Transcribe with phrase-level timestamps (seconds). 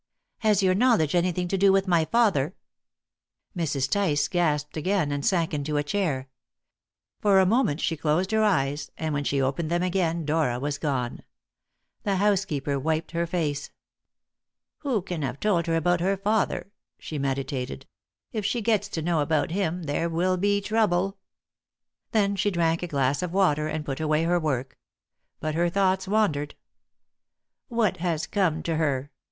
[0.39, 2.55] "Has your knowledge anything to do with my father?"
[3.55, 3.87] Mrs.
[3.87, 6.27] Tice gasped again, and sank into a chair.
[7.19, 10.79] For a moment she closed her eyes, and when she opened them again Dora was
[10.79, 11.21] gone.
[12.01, 13.69] The housekeeper wiped her face.
[14.79, 17.85] "Who can have told her about her father?" she meditated.
[18.31, 21.19] "If she gets to know about him, there will be trouble."
[22.11, 24.79] Then she drank a glass of water, and put away her work.
[25.39, 26.55] But her thoughts wandered.
[27.67, 29.11] "What has come to her?"